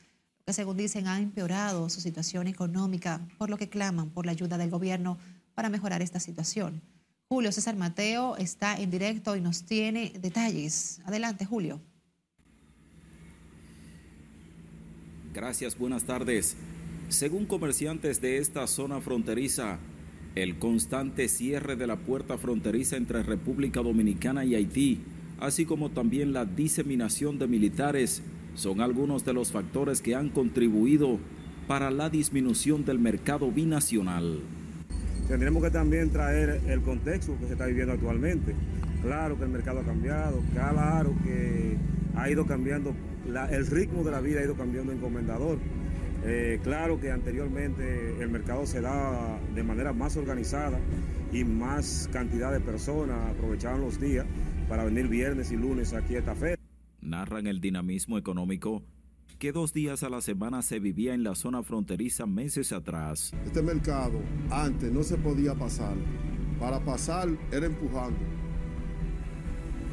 [0.45, 4.57] que según dicen ha empeorado su situación económica, por lo que claman por la ayuda
[4.57, 5.17] del gobierno
[5.53, 6.81] para mejorar esta situación.
[7.27, 11.01] Julio César Mateo está en directo y nos tiene detalles.
[11.05, 11.81] Adelante, Julio.
[15.37, 16.57] Gracias, buenas tardes.
[17.09, 19.77] Según comerciantes de esta zona fronteriza,
[20.33, 24.99] el constante cierre de la puerta fronteriza entre República Dominicana y Haití,
[25.39, 28.23] así como también la diseminación de militares,
[28.55, 31.19] son algunos de los factores que han contribuido
[31.67, 34.39] para la disminución del mercado binacional
[35.27, 38.55] tendremos que también traer el contexto que se está viviendo actualmente.
[39.01, 41.75] Claro que el mercado ha cambiado, claro que
[42.15, 42.93] ha ido cambiando,
[43.27, 45.59] el ritmo de la vida ha ido cambiando en Comendador.
[46.25, 50.79] Eh, claro que anteriormente el mercado se daba de manera más organizada
[51.31, 54.25] y más cantidad de personas aprovechaban los días
[54.67, 56.57] para venir viernes y lunes aquí a esta feria.
[57.01, 58.83] Narran el dinamismo económico
[59.37, 63.31] que dos días a la semana se vivía en la zona fronteriza meses atrás.
[63.45, 65.95] Este mercado antes no se podía pasar.
[66.59, 68.17] Para pasar era empujando.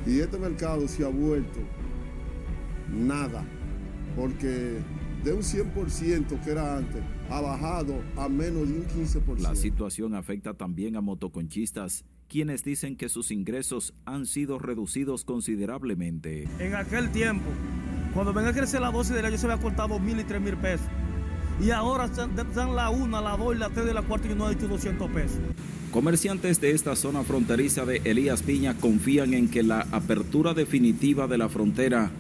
[0.07, 1.61] Y este mercado se ha vuelto
[2.91, 3.45] nada.
[4.17, 4.79] Porque
[5.25, 9.39] de un 100% que era antes, ha bajado a menos de un 15%.
[9.39, 16.49] La situación afecta también a motoconchistas quienes dicen que sus ingresos han sido reducidos considerablemente.
[16.59, 17.47] En aquel tiempo,
[18.13, 20.57] cuando venga a crecer la dosis del año se había cortado mil y tres mil
[20.57, 20.87] pesos.
[21.61, 24.53] Y ahora están la una, la dos, la tres y la cuarta y no ha
[24.53, 25.39] hecho 200 pesos.
[25.93, 31.39] Comerciantes de esta zona fronteriza de Elías Piña confían en que la apertura definitiva de
[31.39, 32.11] la frontera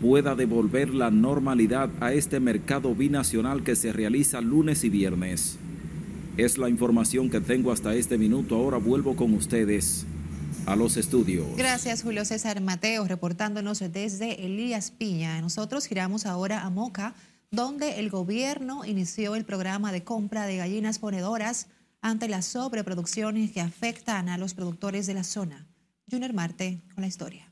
[0.00, 5.58] pueda devolver la normalidad a este mercado binacional que se realiza lunes y viernes.
[6.36, 8.54] Es la información que tengo hasta este minuto.
[8.54, 10.06] Ahora vuelvo con ustedes
[10.66, 11.46] a los estudios.
[11.56, 15.40] Gracias, Julio César Mateo, reportándonos desde Elías Piña.
[15.40, 17.14] Nosotros giramos ahora a Moca,
[17.50, 21.66] donde el gobierno inició el programa de compra de gallinas ponedoras
[22.02, 25.66] ante las sobreproducciones que afectan a los productores de la zona.
[26.10, 27.47] Junior Marte con la historia.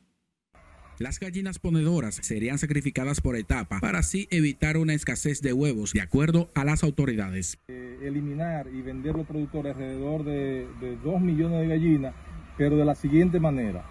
[0.99, 6.01] Las gallinas ponedoras serían sacrificadas por etapa para así evitar una escasez de huevos, de
[6.01, 7.59] acuerdo a las autoridades.
[7.69, 12.15] Eh, eliminar y vender los productores alrededor de, de 2 millones de gallinas
[12.57, 13.85] pero de la siguiente manera.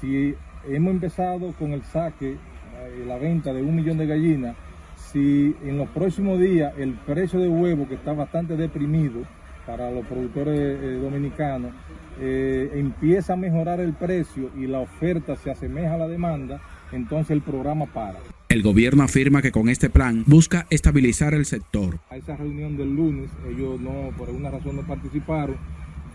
[0.00, 0.34] Si
[0.68, 4.56] hemos empezado con el saque, eh, la venta de un millón de gallinas,
[4.96, 9.22] si en los próximos días el precio de huevo, que está bastante deprimido
[9.66, 11.72] para los productores eh, dominicanos,
[12.20, 16.60] eh, empieza a mejorar el precio y la oferta se asemeja a la demanda,
[16.92, 18.18] entonces el programa para.
[18.48, 21.98] El gobierno afirma que con este plan busca estabilizar el sector.
[22.10, 25.56] A esa reunión del lunes, ellos no, por alguna razón no participaron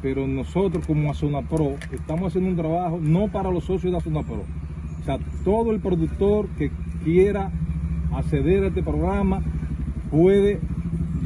[0.01, 1.11] pero nosotros como
[1.43, 4.45] Pro estamos haciendo un trabajo no para los socios de Pro.
[5.01, 6.71] O sea, todo el productor que
[7.03, 7.51] quiera
[8.13, 9.41] acceder a este programa
[10.11, 10.59] puede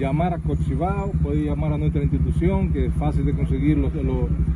[0.02, 3.94] llamar a Cochibao, puede llamar a nuestra institución, que es fácil de conseguir los,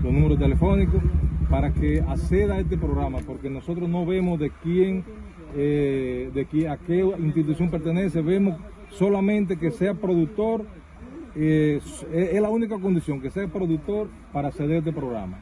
[0.04, 1.02] números telefónicos,
[1.50, 5.04] para que acceda a este programa, porque nosotros no vemos de quién,
[5.56, 8.56] eh, de quién, a qué institución pertenece, vemos
[8.90, 10.66] solamente que sea productor
[11.36, 11.84] es,
[12.34, 15.40] la única condición, que sea productor para acceder a este programa.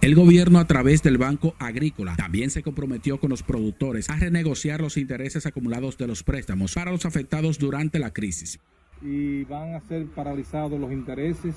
[0.00, 4.80] El gobierno a través del Banco Agrícola también se comprometió con los productores a renegociar
[4.80, 8.58] los intereses acumulados de los préstamos para los afectados durante la crisis.
[9.04, 11.54] Y van a ser paralizados los intereses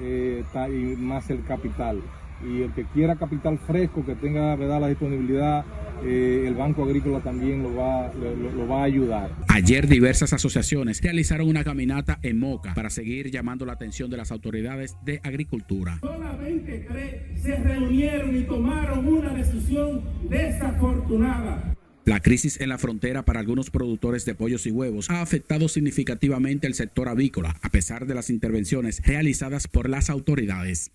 [0.00, 2.00] eh, y más el capital.
[2.46, 4.80] Y el que quiera capital fresco, que tenga ¿verdad?
[4.80, 5.64] la disponibilidad,
[6.04, 9.30] eh, el Banco Agrícola también lo va, lo, lo va a ayudar.
[9.48, 14.30] Ayer diversas asociaciones realizaron una caminata en Moca para seguir llamando la atención de las
[14.30, 15.98] autoridades de agricultura.
[16.00, 21.74] Solamente tres se reunieron y tomaron una decisión desafortunada.
[22.04, 26.66] La crisis en la frontera para algunos productores de pollos y huevos ha afectado significativamente
[26.66, 30.90] el sector avícola, a pesar de las intervenciones realizadas por las autoridades.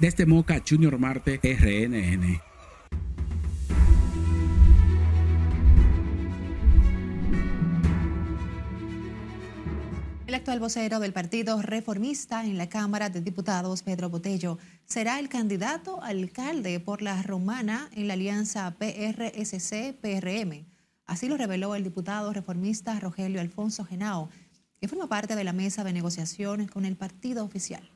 [0.00, 2.40] Desde Moca, Junior Marte, RNN.
[10.28, 15.30] El actual vocero del Partido Reformista en la Cámara de Diputados, Pedro Botello, será el
[15.30, 20.66] candidato alcalde por la romana en la alianza PRSC-PRM.
[21.06, 24.28] Así lo reveló el diputado reformista Rogelio Alfonso Genao,
[24.78, 27.90] que forma parte de la mesa de negociaciones con el partido oficial.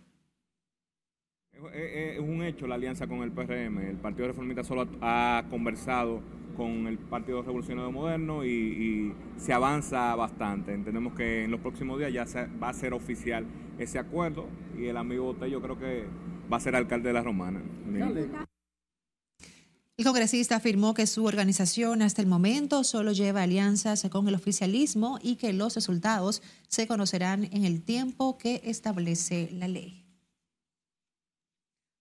[1.74, 3.76] Es un hecho la alianza con el PRM.
[3.90, 6.22] El Partido Reformista solo ha conversado
[6.56, 10.72] con el Partido Revolucionario Moderno y, y, se avanza bastante.
[10.72, 13.46] Entendemos que en los próximos días ya se, va a ser oficial
[13.78, 14.46] ese acuerdo
[14.78, 16.04] y el amigo Botello creo que
[16.52, 17.60] va a ser alcalde de la Romana.
[19.98, 25.18] El congresista afirmó que su organización hasta el momento solo lleva alianzas con el oficialismo
[25.22, 30.02] y que los resultados se conocerán en el tiempo que establece la ley.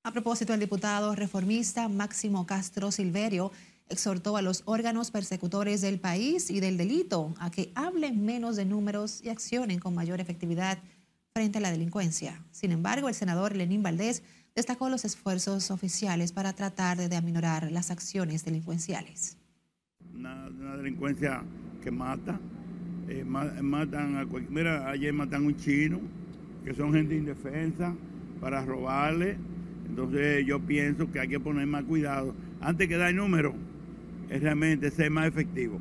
[0.03, 3.51] A propósito, el diputado reformista Máximo Castro Silverio
[3.91, 8.65] exhortó a los órganos persecutores del país y del delito a que hablen menos de
[8.65, 10.79] números y accionen con mayor efectividad
[11.33, 12.41] frente a la delincuencia.
[12.51, 14.23] Sin embargo, el senador Lenín Valdés
[14.55, 19.37] destacó los esfuerzos oficiales para tratar de aminorar las acciones delincuenciales.
[20.13, 21.41] Una, delincuencia
[21.81, 22.39] que mata,
[23.07, 25.99] eh, matan a cualquier, mira, ayer matan a un chino,
[26.65, 27.95] que son gente indefensa,
[28.41, 29.37] para robarle.
[29.87, 32.35] Entonces yo pienso que hay que poner más cuidado.
[32.59, 33.53] Antes que dar número,
[34.39, 35.79] realmente ser más efectivo.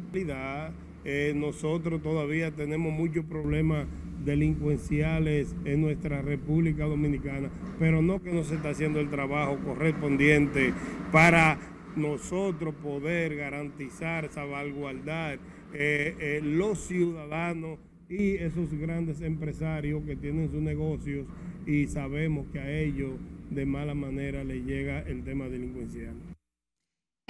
[1.04, 3.86] Eh, nosotros todavía tenemos muchos problemas
[4.24, 10.74] delincuenciales en nuestra República Dominicana, pero no que no se está haciendo el trabajo correspondiente
[11.10, 11.58] para
[11.96, 15.38] nosotros poder garantizar, salvaguardar
[15.72, 21.26] eh, eh, los ciudadanos y esos grandes empresarios que tienen sus negocios
[21.66, 23.12] y sabemos que a ellos
[23.50, 26.14] de mala manera les llega el tema delincuencial.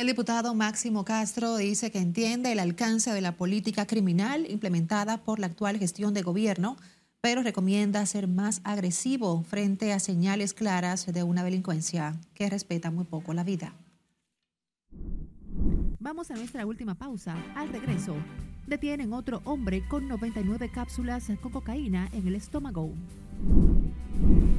[0.01, 5.39] El diputado Máximo Castro dice que entiende el alcance de la política criminal implementada por
[5.39, 6.79] la actual gestión de gobierno,
[7.21, 13.05] pero recomienda ser más agresivo frente a señales claras de una delincuencia que respeta muy
[13.05, 13.75] poco la vida.
[15.99, 17.37] Vamos a nuestra última pausa.
[17.55, 18.17] Al regreso,
[18.67, 22.91] detienen otro hombre con 99 cápsulas con cocaína en el estómago.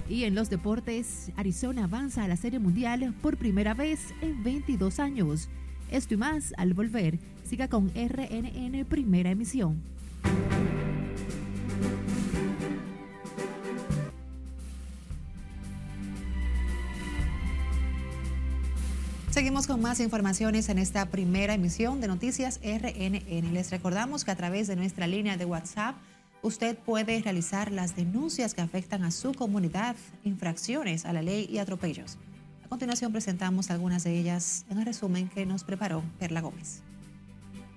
[0.09, 4.99] Y en los deportes, Arizona avanza a la Serie Mundial por primera vez en 22
[4.99, 5.49] años.
[5.89, 7.17] Esto y más al volver.
[7.43, 9.81] Siga con RNN Primera Emisión.
[19.29, 23.53] Seguimos con más informaciones en esta primera emisión de Noticias RNN.
[23.53, 25.95] Les recordamos que a través de nuestra línea de WhatsApp
[26.41, 31.59] usted puede realizar las denuncias que afectan a su comunidad, infracciones a la ley y
[31.59, 32.17] atropellos.
[32.63, 36.81] A continuación presentamos algunas de ellas en el resumen que nos preparó Perla Gómez.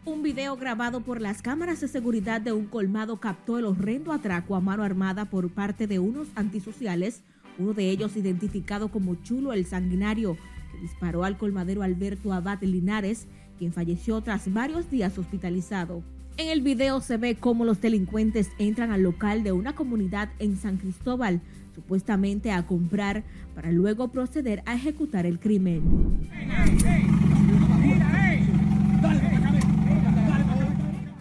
[0.06, 4.54] Un video grabado por las cámaras de seguridad de un colmado captó el horrendo atraco
[4.54, 7.22] a mano armada por parte de unos antisociales,
[7.58, 10.36] uno de ellos identificado como Chulo el Sanguinario,
[10.72, 13.26] que disparó al colmadero Alberto Abad Linares,
[13.58, 16.02] quien falleció tras varios días hospitalizado.
[16.36, 20.56] En el video se ve cómo los delincuentes entran al local de una comunidad en
[20.56, 21.40] San Cristóbal,
[21.76, 23.22] supuestamente a comprar,
[23.54, 25.82] para luego proceder a ejecutar el crimen.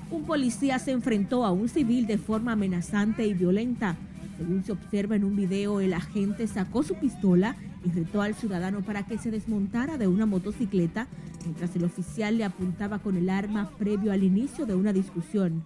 [0.10, 3.96] Un policía se enfrentó a un civil de forma amenazante y violenta.
[4.40, 8.82] Según se observa en un video, el agente sacó su pistola y retó al ciudadano
[8.82, 11.08] para que se desmontara de una motocicleta
[11.46, 15.64] mientras el oficial le apuntaba con el arma previo al inicio de una discusión.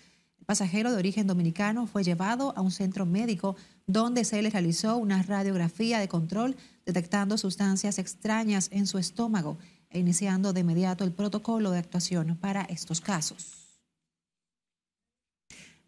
[0.41, 3.57] El pasajero de origen dominicano fue llevado a un centro médico
[3.87, 6.55] donde se le realizó una radiografía de control
[6.85, 9.57] detectando sustancias extrañas en su estómago
[9.89, 13.60] e iniciando de inmediato el protocolo de actuación para estos casos.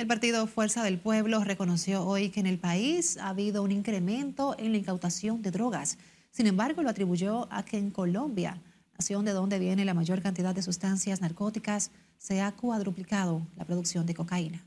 [0.02, 4.56] El partido Fuerza del Pueblo reconoció hoy que en el país ha habido un incremento
[4.58, 5.96] en la incautación de drogas.
[6.32, 8.60] Sin embargo, lo atribuyó a que en Colombia,
[8.98, 14.04] nación de donde viene la mayor cantidad de sustancias narcóticas, se ha cuadruplicado la producción
[14.04, 14.66] de cocaína.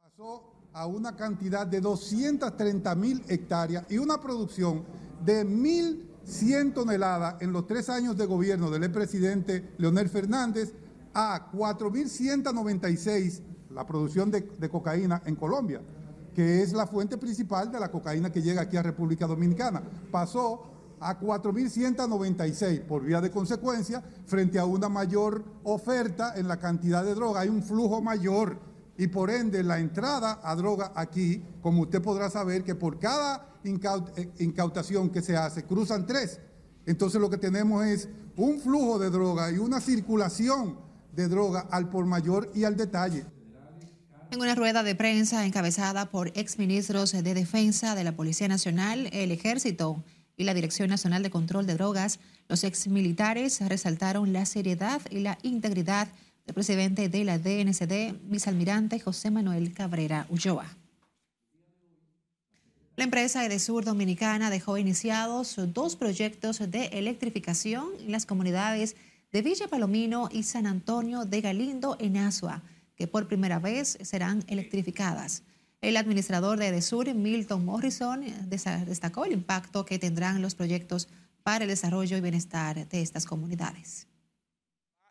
[0.00, 4.82] Pasó a una cantidad de 230 mil hectáreas y una producción
[5.24, 10.74] de 1.100 toneladas en los tres años de gobierno del presidente Leonel Fernández
[11.14, 15.82] a 4.196 la producción de, cocaína en Colombia,
[16.34, 19.82] que es la fuente principal de la cocaína que llega aquí a República Dominicana.
[20.10, 20.64] Pasó
[20.98, 27.14] a 4.196 por vía de consecuencia, frente a una mayor oferta en la cantidad de
[27.14, 28.58] droga, hay un flujo mayor
[28.96, 33.46] y por ende la entrada a droga aquí, como usted podrá saber, que por cada
[33.62, 36.40] eh, incautación que se hace cruzan tres.
[36.86, 40.78] Entonces lo que tenemos es un flujo de droga y una circulación
[41.14, 43.35] de droga al por mayor y al detalle.
[44.36, 49.32] En una rueda de prensa encabezada por exministros de Defensa de la Policía Nacional, el
[49.32, 50.04] Ejército
[50.36, 55.38] y la Dirección Nacional de Control de Drogas, los exmilitares resaltaron la seriedad y la
[55.42, 56.08] integridad
[56.44, 60.66] del presidente de la DNCD, vicealmirante José Manuel Cabrera Ulloa.
[62.96, 68.96] La empresa Edesur Dominicana dejó iniciados dos proyectos de electrificación en las comunidades
[69.32, 72.62] de Villa Palomino y San Antonio de Galindo en Asua
[72.96, 75.42] que por primera vez serán electrificadas.
[75.80, 81.08] El administrador de Edesur, Milton Morrison, destacó el impacto que tendrán los proyectos
[81.42, 84.08] para el desarrollo y bienestar de estas comunidades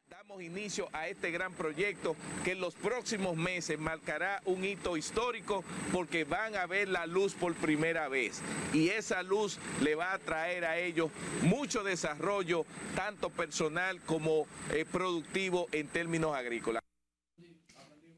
[0.09, 5.63] Damos inicio a este gran proyecto que en los próximos meses marcará un hito histórico
[5.91, 8.41] porque van a ver la luz por primera vez
[8.73, 11.09] y esa luz le va a traer a ellos
[11.41, 12.65] mucho desarrollo
[12.95, 16.84] tanto personal como eh, productivo en términos agrícolas.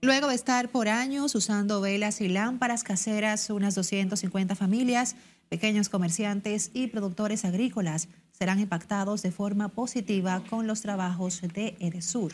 [0.02, 5.16] Luego de estar por años usando velas y lámparas caseras, unas 250 familias,
[5.50, 12.34] pequeños comerciantes y productores agrícolas serán impactados de forma positiva con los trabajos de Edesur.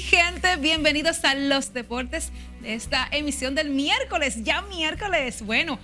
[0.00, 2.30] Gente, bienvenidos a los deportes
[2.60, 5.42] de esta emisión del miércoles, ya miércoles.
[5.42, 5.78] Bueno,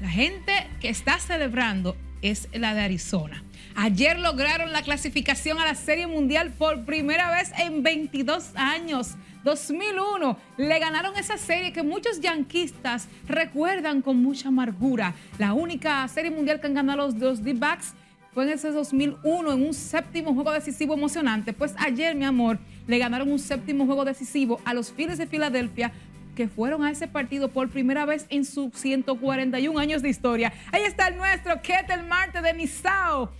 [0.00, 3.42] la gente que está celebrando es la de Arizona.
[3.74, 9.14] Ayer lograron la clasificación a la Serie Mundial por primera vez en 22 años.
[9.44, 15.14] 2001 le ganaron esa serie que muchos yanquistas recuerdan con mucha amargura.
[15.38, 17.94] La única Serie Mundial que han ganado los, dos D-Backs
[18.32, 21.52] fue en ese 2001 en un séptimo juego decisivo emocionante.
[21.52, 25.92] Pues ayer, mi amor, le ganaron un séptimo juego decisivo a los Phillies de Filadelfia
[26.34, 30.52] que fueron a ese partido por primera vez en sus 141 años de historia.
[30.72, 33.30] Ahí está el nuestro Ketel Marte de Misao,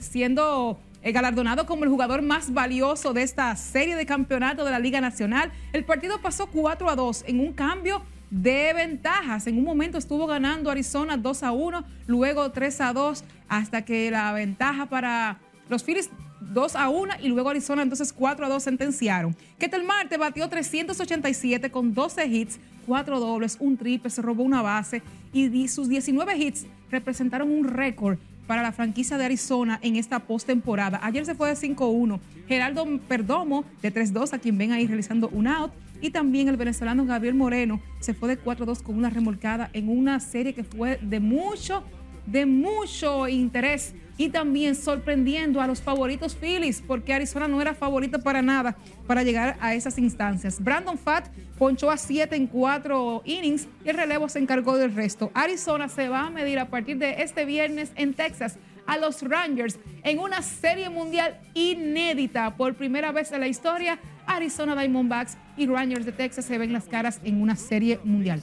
[0.00, 4.78] siendo eh, galardonado como el jugador más valioso de esta serie de campeonato de la
[4.78, 5.52] Liga Nacional.
[5.72, 9.46] El partido pasó 4 a 2 en un cambio de ventajas.
[9.46, 14.10] En un momento estuvo ganando Arizona 2 a 1, luego 3 a 2, hasta que
[14.10, 15.38] la ventaja para
[15.68, 16.10] los Phillies
[16.40, 19.36] 2 a 1 y luego Arizona entonces 4 a 2 sentenciaron.
[19.58, 25.02] Ketel Marte batió 387 con 12 hits, 4 dobles, un triple, se robó una base
[25.32, 28.18] y sus 19 hits representaron un récord
[28.50, 30.98] para la franquicia de Arizona en esta postemporada.
[31.04, 32.18] Ayer se fue de 5-1.
[32.48, 35.70] Geraldo Perdomo de 3-2, a quien ven ahí realizando un out.
[36.00, 40.18] Y también el venezolano Gabriel Moreno se fue de 4-2 con una remolcada en una
[40.18, 41.84] serie que fue de mucho,
[42.26, 48.20] de mucho interés y también sorprendiendo a los favoritos Phillies, porque Arizona no era favorito
[48.20, 50.62] para nada para llegar a esas instancias.
[50.62, 55.30] Brandon Fatt ponchó a 7 en 4 innings y el relevo se encargó del resto.
[55.32, 59.78] Arizona se va a medir a partir de este viernes en Texas a los Rangers
[60.02, 62.58] en una serie mundial inédita.
[62.58, 66.84] Por primera vez en la historia, Arizona Diamondbacks y Rangers de Texas se ven las
[66.84, 68.42] caras en una serie mundial.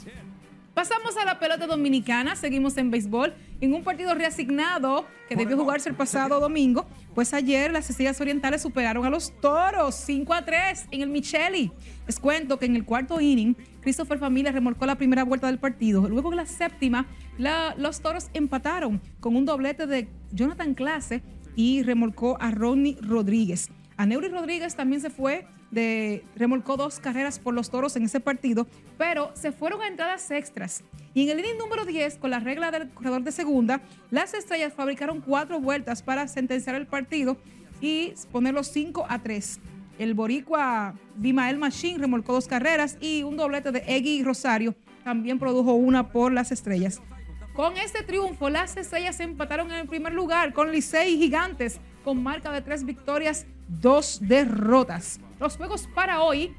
[0.78, 3.34] Pasamos a la pelota dominicana, seguimos en béisbol.
[3.62, 8.62] En un partido reasignado que debió jugarse el pasado domingo, pues ayer las Estrellas Orientales
[8.62, 11.72] superaron a los Toros 5 a 3 en el Micheli.
[12.06, 16.08] Les cuento que en el cuarto inning, Christopher Familia remolcó la primera vuelta del partido.
[16.08, 17.08] Luego en la séptima,
[17.78, 21.24] los Toros empataron con un doblete de Jonathan Clase
[21.56, 23.72] y remolcó a Ronnie Rodríguez.
[23.98, 25.48] A Neuri Rodríguez también se fue
[26.36, 30.84] remolcó dos carreras por los toros en ese partido, pero se fueron entradas extras.
[31.14, 34.74] Y en el inning número 10, con la regla del corredor de segunda, las estrellas
[34.74, 37.38] fabricaron cuatro vueltas para sentenciar el partido
[37.82, 39.60] y ponerlo 5 a 3.
[40.00, 45.74] El boricua Bimael Machín remolcó dos carreras y un doblete de Eggy Rosario también produjo
[45.74, 47.02] una por las estrellas.
[47.54, 52.52] Con este triunfo, las estrellas empataron en el primer lugar con Licey Gigantes con marca
[52.52, 55.20] de tres victorias, dos derrotas.
[55.40, 56.56] Los juegos para hoy.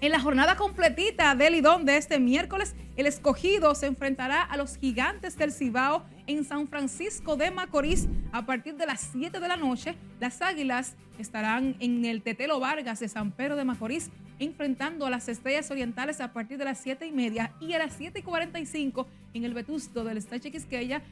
[0.00, 4.76] En la jornada completita del Lidón de este miércoles, el escogido se enfrentará a los
[4.76, 9.56] gigantes del Cibao en San Francisco de Macorís a partir de las 7 de la
[9.56, 9.96] noche.
[10.20, 15.28] Las águilas estarán en el Tetelo Vargas de San Pedro de Macorís enfrentando a las
[15.28, 19.08] estrellas orientales a partir de las 7 y media y a las 7 y 45
[19.32, 21.02] en el Vetusto del Estache Quisqueya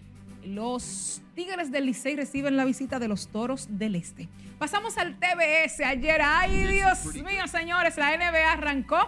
[0.45, 4.29] los Tigres del Licey reciben la visita de los Toros del Este.
[4.59, 6.21] Pasamos al TBS ayer.
[6.23, 8.99] Ay, Dios mío, señores, la NBA arrancó.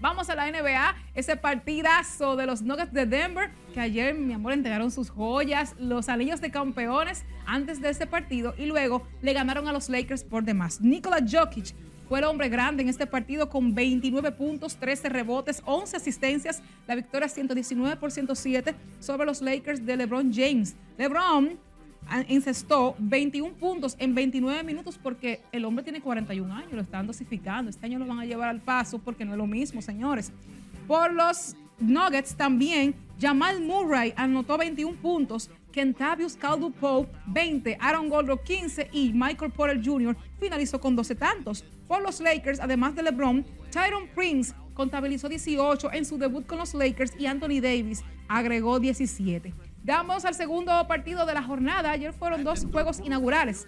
[0.00, 4.52] Vamos a la NBA, ese partidazo de los Nuggets de Denver, que ayer, mi amor,
[4.52, 9.68] entregaron sus joyas, los anillos de campeones antes de ese partido y luego le ganaron
[9.68, 10.82] a los Lakers por demás.
[10.82, 11.74] Nikola Jokic
[12.08, 16.62] fue el hombre grande en este partido con 29 puntos, 13 rebotes, 11 asistencias.
[16.86, 20.76] La victoria 119 por 107 sobre los Lakers de LeBron James.
[20.98, 21.58] LeBron
[22.28, 27.70] encestó 21 puntos en 29 minutos porque el hombre tiene 41 años, lo están dosificando.
[27.70, 30.32] Este año lo van a llevar al paso porque no es lo mismo, señores.
[30.86, 38.44] Por los Nuggets también, Jamal Murray anotó 21 puntos, Kentavious Caldo Pope 20, Aaron Goldrock
[38.44, 40.16] 15 y Michael Porter Jr.
[40.38, 41.64] finalizó con 12 tantos.
[41.88, 46.74] Por los Lakers, además de LeBron, Tyron Prince contabilizó 18 en su debut con los
[46.74, 49.54] Lakers y Anthony Davis agregó 17.
[49.82, 51.92] Damos al segundo partido de la jornada.
[51.92, 53.66] Ayer fueron dos juegos inaugurales.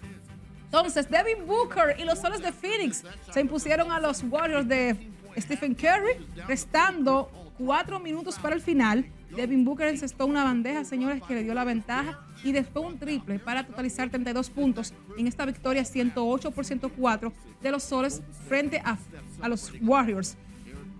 [0.65, 4.95] Entonces, Devin Booker y los Soles de Phoenix se impusieron a los Warriors de
[5.37, 9.05] Stephen Curry, restando cuatro minutos para el final.
[9.35, 13.39] Devin Booker encestó una bandeja, señores, que le dio la ventaja y después un triple
[13.39, 18.97] para totalizar 32 puntos en esta victoria 108 por 104 de los Soles frente a,
[19.41, 20.37] a los Warriors.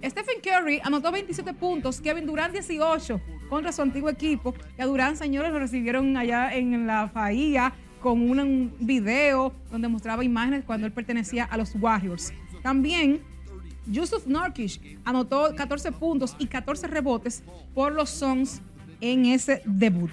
[0.04, 3.20] Stephen Curry anotó 27 puntos, Kevin Durant 18
[3.50, 4.54] contra su antiguo equipo.
[4.78, 10.24] Y a Durant, señores, lo recibieron allá en la Bahía con un video donde mostraba
[10.24, 12.32] imágenes cuando él pertenecía a los Warriors.
[12.64, 13.22] También
[13.88, 18.62] Yusuf Nurkic anotó 14 puntos y 14 rebotes por los Suns
[19.02, 20.12] en ese debut.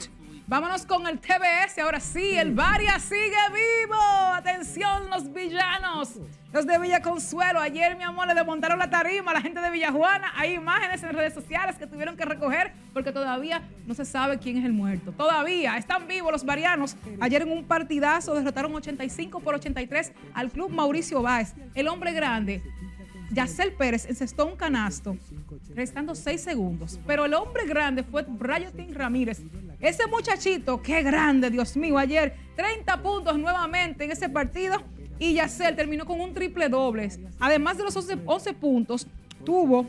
[0.49, 1.77] Vámonos con el TBS.
[1.83, 3.97] Ahora sí, el Varia sigue vivo.
[4.33, 6.21] Atención, los villanos.
[6.53, 7.59] Los de Villa Consuelo.
[7.59, 10.33] Ayer, mi amor, le desmontaron la tarima a la gente de Villajuana.
[10.37, 14.59] Hay imágenes en redes sociales que tuvieron que recoger porque todavía no se sabe quién
[14.59, 15.11] es el muerto.
[15.11, 16.97] Todavía están vivos los varianos.
[17.21, 21.55] Ayer en un partidazo derrotaron 85 por 83 al club Mauricio Báez.
[21.75, 22.63] El hombre grande
[23.33, 25.17] Yacel Pérez encestó un canasto,
[25.75, 27.01] restando seis segundos.
[27.05, 29.43] Pero el hombre grande fue Brayotin Ramírez.
[29.81, 34.83] Ese muchachito, qué grande, Dios mío, ayer 30 puntos nuevamente en ese partido.
[35.19, 37.11] Y Yacel terminó con un triple doble.
[37.41, 39.07] Además de los 11, puntos,
[39.45, 39.87] tuvo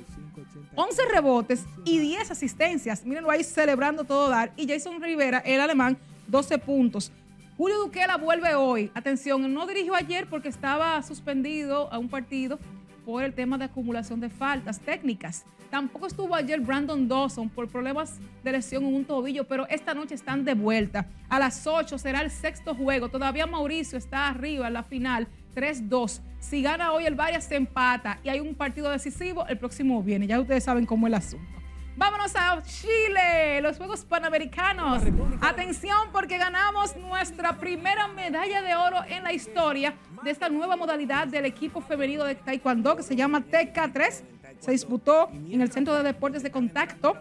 [0.75, 3.05] 11 rebotes y 10 asistencias.
[3.05, 4.53] Mírenlo ahí celebrando todo dar.
[4.55, 7.11] Y Jason Rivera, el alemán, 12 puntos.
[7.57, 8.91] Julio Duquela vuelve hoy.
[8.93, 12.59] Atención, no dirigió ayer porque estaba suspendido a un partido
[13.05, 15.45] por el tema de acumulación de faltas técnicas.
[15.69, 20.15] Tampoco estuvo ayer Brandon Dawson por problemas de lesión en un tobillo, pero esta noche
[20.15, 21.07] están de vuelta.
[21.29, 23.09] A las 8 será el sexto juego.
[23.09, 26.21] Todavía Mauricio está arriba en la final 3-2.
[26.39, 30.27] Si gana hoy el Varias se empata y hay un partido decisivo, el próximo viene.
[30.27, 31.57] Ya ustedes saben cómo es el asunto.
[31.97, 35.01] Vámonos a Chile, los Juegos Panamericanos.
[35.41, 41.27] Atención porque ganamos nuestra primera medalla de oro en la historia de esta nueva modalidad
[41.27, 44.21] del equipo femenino de Taekwondo que se llama TK3.
[44.59, 47.15] Se disputó en el Centro de Deportes de Contacto.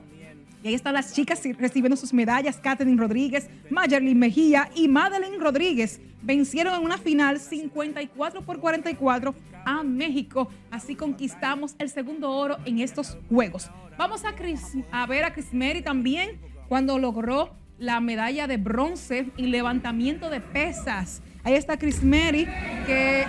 [0.62, 2.56] Y ahí están las chicas recibiendo sus medallas.
[2.56, 9.34] Catherine Rodríguez, Mayerlin Mejía y Madeline Rodríguez vencieron en una final 54 por 44
[9.64, 10.48] a México.
[10.70, 13.70] Así conquistamos el segundo oro en estos Juegos.
[13.96, 20.30] Vamos a, ver a Chris Mary también cuando logró la medalla de bronce en levantamiento
[20.30, 21.22] de pesas.
[21.44, 22.46] Ahí está Chris Mary
[22.86, 23.24] que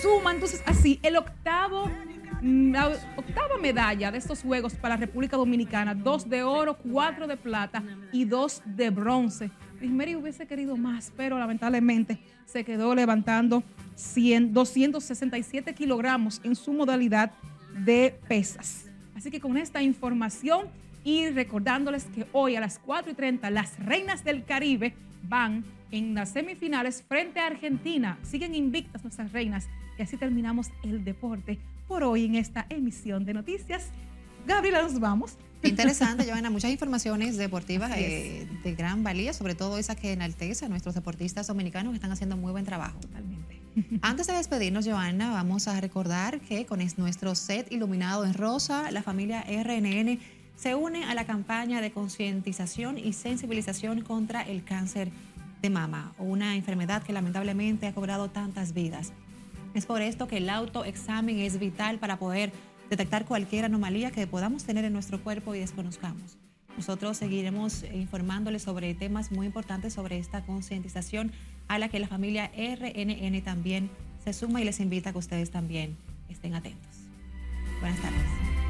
[0.00, 1.90] suma entonces así el octavo
[2.42, 7.36] la octava medalla de estos Juegos para la República Dominicana, dos de oro, cuatro de
[7.36, 7.82] plata
[8.12, 9.50] y dos de bronce.
[9.82, 13.62] Mary hubiese querido más, pero lamentablemente se quedó levantando
[13.94, 17.32] 100, 267 kilogramos en su modalidad
[17.84, 18.86] de pesas.
[19.14, 20.68] Así que con esta información
[21.04, 26.14] y recordándoles que hoy a las 4 y 30 las Reinas del Caribe van en
[26.14, 28.18] las semifinales frente a Argentina.
[28.22, 29.68] Siguen invictas nuestras reinas
[29.98, 31.58] y así terminamos el deporte
[31.90, 33.86] por hoy en esta emisión de noticias.
[34.46, 35.32] Gabriela, nos vamos.
[35.64, 40.68] Interesante, Joana, muchas informaciones deportivas eh, de gran valía, sobre todo esa que enaltece a
[40.68, 43.00] nuestros deportistas dominicanos que están haciendo muy buen trabajo.
[43.00, 43.60] Totalmente.
[44.02, 49.02] Antes de despedirnos, Joana, vamos a recordar que con nuestro set iluminado en rosa, la
[49.02, 50.20] familia RNN
[50.54, 55.10] se une a la campaña de concientización y sensibilización contra el cáncer
[55.60, 59.12] de mama, una enfermedad que lamentablemente ha cobrado tantas vidas.
[59.74, 62.52] Es por esto que el autoexamen es vital para poder
[62.88, 66.38] detectar cualquier anomalía que podamos tener en nuestro cuerpo y desconozcamos.
[66.76, 71.32] Nosotros seguiremos informándoles sobre temas muy importantes sobre esta concientización
[71.68, 73.90] a la que la familia RNN también
[74.24, 75.96] se suma y les invita a que ustedes también
[76.28, 76.90] estén atentos.
[77.80, 78.69] Buenas tardes.